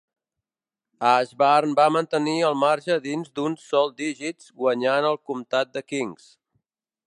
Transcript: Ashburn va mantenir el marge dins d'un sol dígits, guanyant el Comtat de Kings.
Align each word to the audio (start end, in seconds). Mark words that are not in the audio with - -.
Ashburn 1.09 1.75
va 1.79 1.85
mantenir 1.97 2.33
el 2.49 2.57
marge 2.63 2.97
dins 3.05 3.29
d'un 3.37 3.57
sol 3.69 3.95
dígits, 4.03 4.51
guanyant 4.63 5.09
el 5.11 5.23
Comtat 5.31 5.75
de 5.77 5.89
Kings. 5.93 6.31